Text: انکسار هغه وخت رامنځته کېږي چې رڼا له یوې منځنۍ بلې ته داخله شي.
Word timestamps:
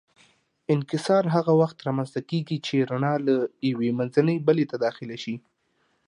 انکسار 0.73 1.23
هغه 1.35 1.53
وخت 1.61 1.77
رامنځته 1.87 2.21
کېږي 2.29 2.57
چې 2.67 2.75
رڼا 2.91 3.13
له 3.27 3.35
یوې 3.71 3.89
منځنۍ 3.99 4.37
بلې 4.47 4.65
ته 4.71 4.75
داخله 4.85 5.15
شي. 5.23 5.35